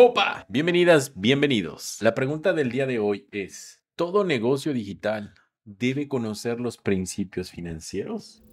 [0.00, 0.46] ¡Opa!
[0.48, 2.00] Bienvenidas, bienvenidos.
[2.02, 8.44] La pregunta del día de hoy es, ¿todo negocio digital debe conocer los principios financieros?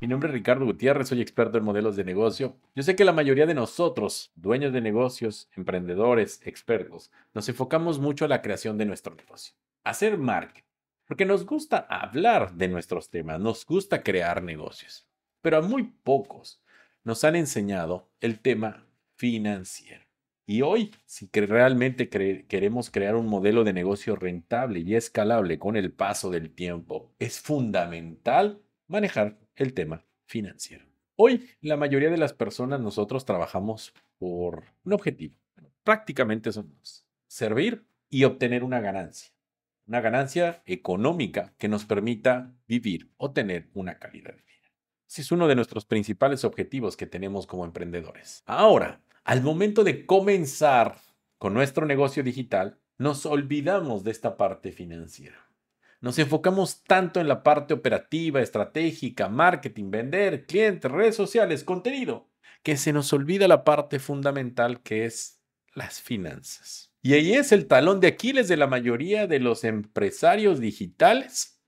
[0.00, 2.56] Mi nombre es Ricardo Gutiérrez, soy experto en modelos de negocio.
[2.74, 8.24] Yo sé que la mayoría de nosotros, dueños de negocios, emprendedores, expertos, nos enfocamos mucho
[8.24, 9.54] a la creación de nuestro negocio.
[9.84, 10.65] Hacer marketing
[11.06, 15.08] porque nos gusta hablar de nuestros temas, nos gusta crear negocios,
[15.40, 16.60] pero a muy pocos
[17.04, 20.04] nos han enseñado el tema financiero.
[20.48, 25.92] Y hoy, si realmente queremos crear un modelo de negocio rentable y escalable con el
[25.92, 30.84] paso del tiempo, es fundamental manejar el tema financiero.
[31.16, 35.34] Hoy, la mayoría de las personas, nosotros trabajamos por un objetivo.
[35.82, 36.72] Prácticamente son
[37.26, 39.35] servir y obtener una ganancia
[39.86, 44.72] una ganancia económica que nos permita vivir o tener una calidad de vida.
[45.08, 48.42] Ese es uno de nuestros principales objetivos que tenemos como emprendedores.
[48.46, 50.98] Ahora, al momento de comenzar
[51.38, 55.46] con nuestro negocio digital, nos olvidamos de esta parte financiera.
[56.00, 62.28] Nos enfocamos tanto en la parte operativa, estratégica, marketing, vender, clientes, redes sociales, contenido,
[62.62, 65.40] que se nos olvida la parte fundamental que es
[65.72, 66.92] las finanzas.
[67.06, 71.62] Y ahí es el talón de Aquiles de la mayoría de los empresarios digitales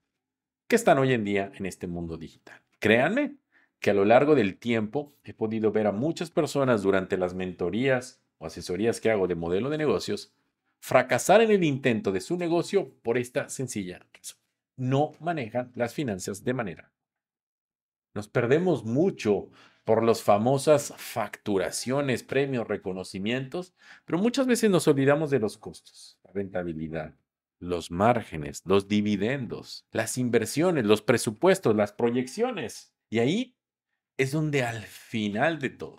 [0.67, 2.61] que están hoy en día en este mundo digital.
[2.81, 3.37] Créanme
[3.79, 8.21] que a lo largo del tiempo he podido ver a muchas personas durante las mentorías
[8.39, 10.35] o asesorías que hago de modelo de negocios
[10.81, 14.41] fracasar en el intento de su negocio por esta sencilla razón.
[14.77, 16.91] No manejan las finanzas de manera.
[18.13, 19.51] Nos perdemos mucho
[19.89, 23.73] por las famosas facturaciones, premios, reconocimientos,
[24.05, 27.15] pero muchas veces nos olvidamos de los costos, la rentabilidad,
[27.59, 32.93] los márgenes, los dividendos, las inversiones, los presupuestos, las proyecciones.
[33.09, 33.57] Y ahí
[34.19, 35.97] es donde al final de todo,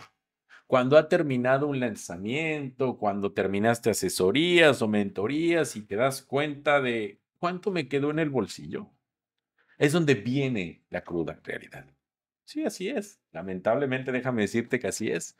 [0.67, 7.23] cuando ha terminado un lanzamiento, cuando terminaste asesorías o mentorías y te das cuenta de
[7.39, 8.91] cuánto me quedó en el bolsillo,
[9.79, 11.87] es donde viene la cruda realidad.
[12.49, 13.21] Sí, así es.
[13.31, 15.37] Lamentablemente, déjame decirte que así es.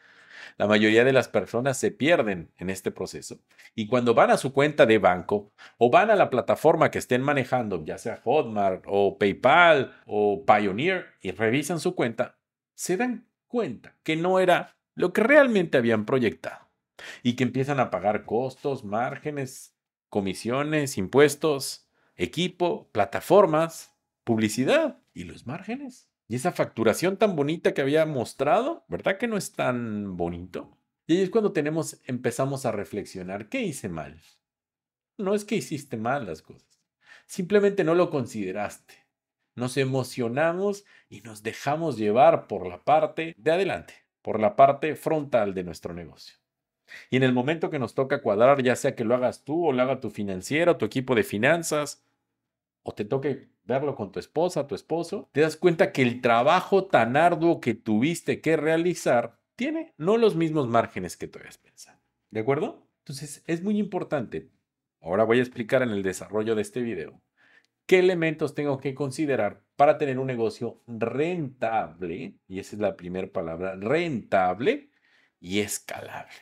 [0.58, 3.40] La mayoría de las personas se pierden en este proceso
[3.74, 7.24] y cuando van a su cuenta de banco o van a la plataforma que estén
[7.24, 12.38] manejando, ya sea Hotmart o PayPal o Pioneer, y revisan su cuenta,
[12.75, 16.69] se dan cuenta que no era lo que realmente habían proyectado
[17.24, 19.74] y que empiezan a pagar costos, márgenes,
[20.09, 28.06] comisiones, impuestos, equipo, plataformas, publicidad y los márgenes y esa facturación tan bonita que había
[28.06, 30.78] mostrado, ¿verdad que no es tan bonito?
[31.08, 34.22] Y ahí es cuando tenemos, empezamos a reflexionar, ¿qué hice mal?
[35.18, 36.80] No es que hiciste mal las cosas,
[37.26, 38.94] simplemente no lo consideraste.
[39.56, 45.56] Nos emocionamos y nos dejamos llevar por la parte de adelante, por la parte frontal
[45.56, 46.38] de nuestro negocio.
[47.10, 49.74] Y en el momento que nos toca cuadrar, ya sea que lo hagas tú o
[49.74, 52.06] lo haga tu financiero, tu equipo de finanzas,
[52.84, 56.85] o te toque verlo con tu esposa, tu esposo, te das cuenta que el trabajo
[56.85, 61.59] tan arduo que tuviste que realizar tiene no los mismos márgenes que tú habías.
[62.31, 62.88] ¿De acuerdo?
[63.00, 64.50] Entonces es muy importante.
[65.02, 67.22] Ahora voy a explicar en el desarrollo de este video
[67.85, 73.31] qué elementos tengo que considerar para tener un negocio rentable, y esa es la primera
[73.31, 74.91] palabra, rentable
[75.40, 76.36] y escalable.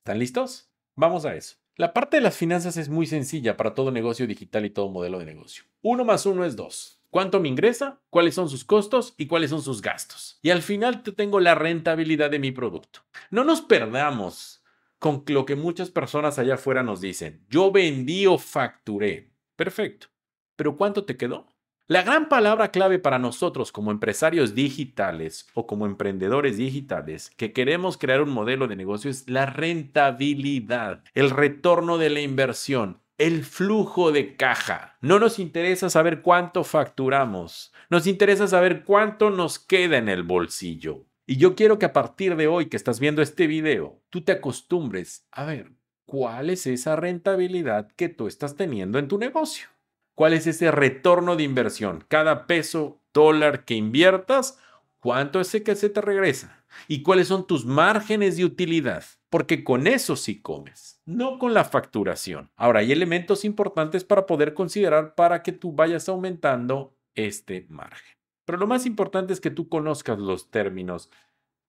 [0.00, 0.70] ¿Están listos?
[0.94, 1.63] Vamos a eso.
[1.76, 5.18] La parte de las finanzas es muy sencilla para todo negocio digital y todo modelo
[5.18, 5.64] de negocio.
[5.82, 7.00] Uno más uno es dos.
[7.10, 8.00] ¿Cuánto me ingresa?
[8.10, 9.14] ¿Cuáles son sus costos?
[9.16, 10.38] ¿Y cuáles son sus gastos?
[10.40, 13.00] Y al final te tengo la rentabilidad de mi producto.
[13.30, 14.62] No nos perdamos
[15.00, 17.44] con lo que muchas personas allá afuera nos dicen.
[17.50, 19.32] Yo vendí o facturé.
[19.56, 20.06] Perfecto.
[20.54, 21.48] ¿Pero cuánto te quedó?
[21.86, 27.98] La gran palabra clave para nosotros como empresarios digitales o como emprendedores digitales que queremos
[27.98, 34.12] crear un modelo de negocio es la rentabilidad, el retorno de la inversión, el flujo
[34.12, 34.96] de caja.
[35.02, 41.04] No nos interesa saber cuánto facturamos, nos interesa saber cuánto nos queda en el bolsillo.
[41.26, 44.32] Y yo quiero que a partir de hoy que estás viendo este video, tú te
[44.32, 45.72] acostumbres a ver
[46.06, 49.73] cuál es esa rentabilidad que tú estás teniendo en tu negocio.
[50.14, 52.04] ¿Cuál es ese retorno de inversión?
[52.08, 54.58] Cada peso, dólar que inviertas,
[55.00, 56.64] ¿cuánto es que se te regresa?
[56.88, 59.04] ¿Y cuáles son tus márgenes de utilidad?
[59.28, 62.50] Porque con eso sí comes, no con la facturación.
[62.56, 68.16] Ahora, hay elementos importantes para poder considerar para que tú vayas aumentando este margen.
[68.44, 71.10] Pero lo más importante es que tú conozcas los términos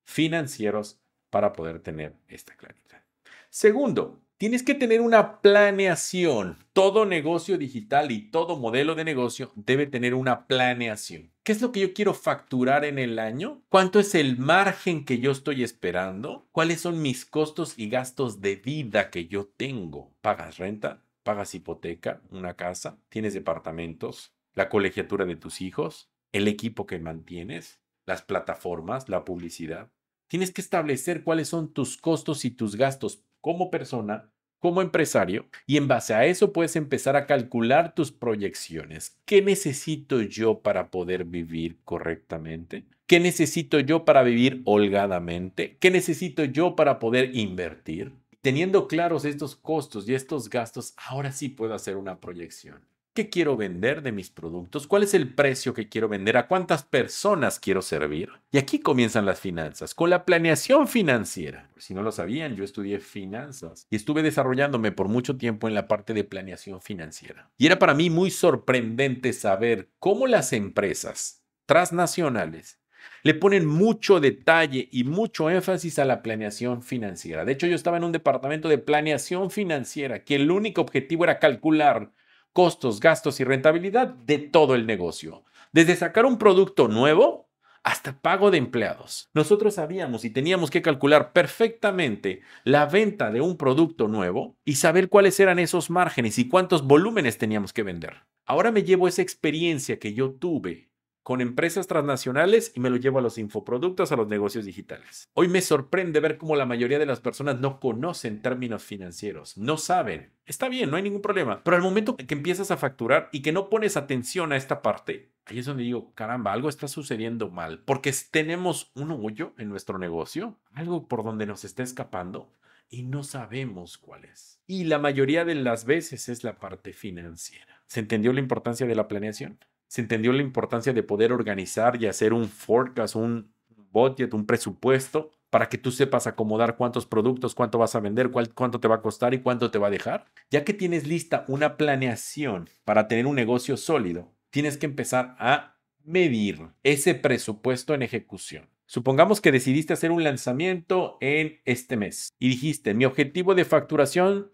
[0.06, 1.00] financieros
[1.30, 3.04] para poder tener esta claridad.
[3.50, 6.58] Segundo, Tienes que tener una planeación.
[6.74, 11.32] Todo negocio digital y todo modelo de negocio debe tener una planeación.
[11.44, 13.62] ¿Qué es lo que yo quiero facturar en el año?
[13.70, 16.50] ¿Cuánto es el margen que yo estoy esperando?
[16.52, 20.12] ¿Cuáles son mis costos y gastos de vida que yo tengo?
[20.20, 21.02] ¿Pagas renta?
[21.24, 22.22] ¿Pagas hipoteca?
[22.30, 22.98] ¿Una casa?
[23.08, 24.34] ¿Tienes departamentos?
[24.54, 26.10] ¿La colegiatura de tus hijos?
[26.34, 27.80] ¿El equipo que mantienes?
[28.06, 29.08] ¿Las plataformas?
[29.08, 29.94] ¿La publicidad?
[30.28, 35.78] Tienes que establecer cuáles son tus costos y tus gastos como persona, como empresario, y
[35.78, 39.20] en base a eso puedes empezar a calcular tus proyecciones.
[39.24, 42.86] ¿Qué necesito yo para poder vivir correctamente?
[43.06, 45.78] ¿Qué necesito yo para vivir holgadamente?
[45.80, 48.14] ¿Qué necesito yo para poder invertir?
[48.42, 52.84] Teniendo claros estos costos y estos gastos, ahora sí puedo hacer una proyección.
[53.16, 54.88] ¿Qué quiero vender de mis productos?
[54.88, 56.36] ¿Cuál es el precio que quiero vender?
[56.36, 58.30] ¿A cuántas personas quiero servir?
[58.52, 61.70] Y aquí comienzan las finanzas, con la planeación financiera.
[61.78, 65.88] Si no lo sabían, yo estudié finanzas y estuve desarrollándome por mucho tiempo en la
[65.88, 67.50] parte de planeación financiera.
[67.58, 72.82] Y era para mí muy sorprendente saber cómo las empresas transnacionales
[73.24, 77.46] le ponen mucho detalle y mucho énfasis a la planeación financiera.
[77.46, 81.40] De hecho, yo estaba en un departamento de planeación financiera que el único objetivo era
[81.40, 82.12] calcular
[82.56, 85.44] costos, gastos y rentabilidad de todo el negocio.
[85.74, 87.50] Desde sacar un producto nuevo
[87.84, 89.30] hasta pago de empleados.
[89.34, 95.10] Nosotros sabíamos y teníamos que calcular perfectamente la venta de un producto nuevo y saber
[95.10, 98.24] cuáles eran esos márgenes y cuántos volúmenes teníamos que vender.
[98.46, 100.88] Ahora me llevo esa experiencia que yo tuve
[101.26, 105.28] con empresas transnacionales y me lo llevo a los infoproductos, a los negocios digitales.
[105.34, 109.78] Hoy me sorprende ver cómo la mayoría de las personas no conocen términos financieros, no
[109.78, 110.34] saben.
[110.46, 113.52] Está bien, no hay ningún problema, pero al momento que empiezas a facturar y que
[113.52, 117.80] no pones atención a esta parte, ahí es donde digo, caramba, algo está sucediendo mal,
[117.80, 122.52] porque tenemos un hoyo en nuestro negocio, algo por donde nos está escapando
[122.88, 124.60] y no sabemos cuál es.
[124.68, 127.82] Y la mayoría de las veces es la parte financiera.
[127.88, 129.58] ¿Se entendió la importancia de la planeación?
[129.96, 133.50] Se entendió la importancia de poder organizar y hacer un forecast, un
[133.94, 138.82] budget, un presupuesto para que tú sepas acomodar cuántos productos, cuánto vas a vender, cuánto
[138.82, 140.26] te va a costar y cuánto te va a dejar.
[140.52, 145.78] Ya que tienes lista una planeación para tener un negocio sólido, tienes que empezar a
[146.04, 148.68] medir ese presupuesto en ejecución.
[148.88, 154.52] Supongamos que decidiste hacer un lanzamiento en este mes y dijiste, mi objetivo de facturación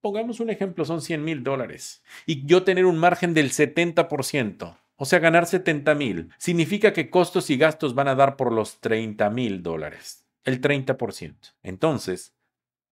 [0.00, 2.02] Pongamos un ejemplo, son 100 mil dólares.
[2.26, 7.50] Y yo tener un margen del 70%, o sea, ganar 70 mil, significa que costos
[7.50, 11.54] y gastos van a dar por los 30 mil dólares, el 30%.
[11.62, 12.34] Entonces,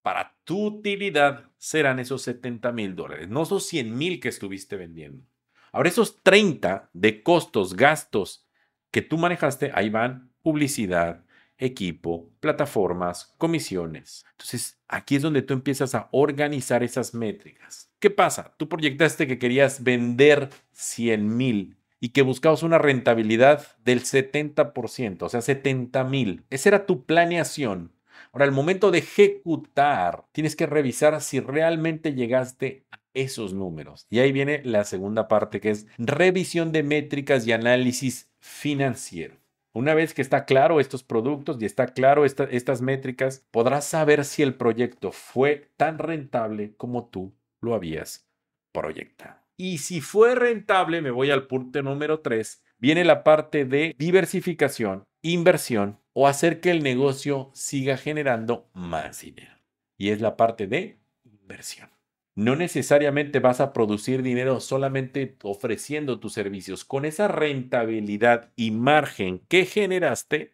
[0.03, 5.26] para tu utilidad serán esos 70 mil dólares, no esos 100 mil que estuviste vendiendo.
[5.73, 8.47] Ahora, esos 30 de costos, gastos
[8.91, 11.25] que tú manejaste, ahí van publicidad,
[11.58, 14.25] equipo, plataformas, comisiones.
[14.32, 17.91] Entonces, aquí es donde tú empiezas a organizar esas métricas.
[17.99, 18.55] ¿Qué pasa?
[18.56, 25.29] Tú proyectaste que querías vender 100 mil y que buscabas una rentabilidad del 70%, o
[25.29, 26.44] sea, 70 mil.
[26.50, 27.93] Esa era tu planeación.
[28.32, 34.06] Ahora, al momento de ejecutar, tienes que revisar si realmente llegaste a esos números.
[34.11, 39.37] Y ahí viene la segunda parte, que es revisión de métricas y análisis financiero.
[39.76, 44.43] Una vez que está claro estos productos y está claro estas métricas, podrás saber si
[44.43, 48.26] el proyecto fue tan rentable como tú lo habías
[48.73, 49.38] proyectado.
[49.58, 55.05] Y si fue rentable, me voy al punto número 3, viene la parte de diversificación,
[55.20, 59.58] inversión o hacer que el negocio siga generando más dinero.
[59.98, 61.91] Y es la parte de inversión
[62.36, 66.84] no necesariamente vas a producir dinero solamente ofreciendo tus servicios.
[66.84, 70.52] Con esa rentabilidad y margen que generaste,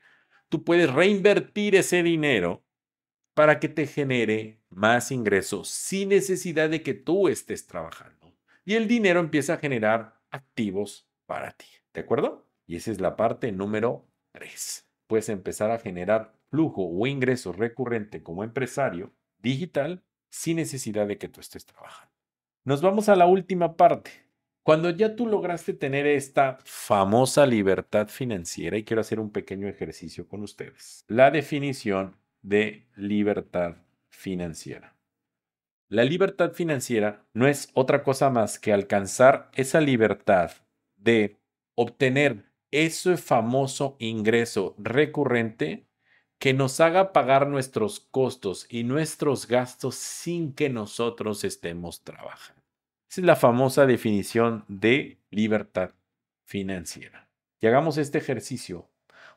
[0.48, 2.64] tú puedes reinvertir ese dinero
[3.34, 8.32] para que te genere más ingresos sin necesidad de que tú estés trabajando.
[8.64, 11.66] Y el dinero empieza a generar activos para ti.
[11.92, 12.46] ¿De acuerdo?
[12.64, 14.88] Y esa es la parte número 3.
[15.08, 21.28] Puedes empezar a generar flujo o ingreso recurrente como empresario digital sin necesidad de que
[21.28, 22.10] tú estés trabajando.
[22.64, 24.10] Nos vamos a la última parte.
[24.64, 30.26] Cuando ya tú lograste tener esta famosa libertad financiera, y quiero hacer un pequeño ejercicio
[30.26, 33.76] con ustedes, la definición de libertad
[34.08, 34.96] financiera.
[35.88, 40.52] La libertad financiera no es otra cosa más que alcanzar esa libertad
[40.96, 41.38] de
[41.74, 45.86] obtener ese famoso ingreso recurrente
[46.42, 52.60] que nos haga pagar nuestros costos y nuestros gastos sin que nosotros estemos trabajando.
[53.08, 55.92] Esa es la famosa definición de libertad
[56.44, 57.28] financiera.
[57.60, 58.90] Y hagamos este ejercicio.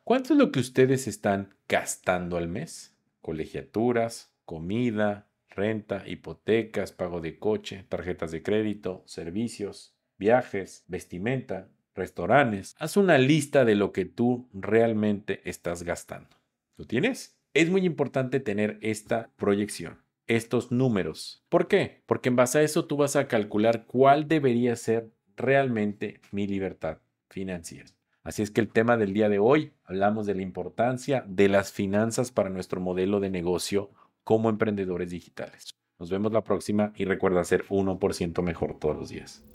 [0.03, 2.97] ¿Cuánto es lo que ustedes están gastando al mes?
[3.21, 12.75] Colegiaturas, comida, renta, hipotecas, pago de coche, tarjetas de crédito, servicios, viajes, vestimenta, restaurantes.
[12.79, 16.35] Haz una lista de lo que tú realmente estás gastando.
[16.77, 17.38] ¿Lo tienes?
[17.53, 21.46] Es muy importante tener esta proyección, estos números.
[21.48, 22.03] ¿Por qué?
[22.05, 26.98] Porque en base a eso tú vas a calcular cuál debería ser realmente mi libertad
[27.29, 27.89] financiera.
[28.24, 31.72] Así es que el tema del día de hoy hablamos de la importancia de las
[31.72, 33.91] finanzas para nuestro modelo de negocio
[34.25, 35.70] como emprendedores digitales.
[35.98, 39.46] Nos vemos la próxima y recuerda ser 1% mejor todos los días.